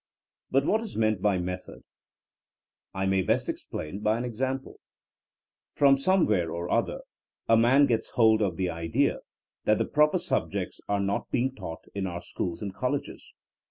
But 0.49 0.65
what 0.65 0.81
is 0.81 0.97
meant 0.97 1.21
by 1.21 1.37
method! 1.37 1.83
I 2.91 3.05
may 3.05 3.21
best 3.21 3.47
explain 3.47 3.99
by 3.99 4.17
an 4.17 4.25
example. 4.25 4.79
From 5.75 5.95
somewhere 5.95 6.51
or 6.51 6.71
other, 6.71 7.01
a 7.47 7.55
man 7.55 7.85
gets 7.85 8.09
hold 8.09 8.41
of 8.41 8.55
the 8.57 8.67
idea 8.71 9.19
that 9.65 9.77
the 9.77 9.85
proper 9.85 10.17
subjects 10.17 10.81
are 10.89 10.99
not 10.99 11.29
be 11.29 11.41
ing 11.43 11.53
taught 11.55 11.83
in 11.93 12.07
our 12.07 12.23
schools 12.23 12.63
and 12.63 12.73
colleges. 12.73 13.31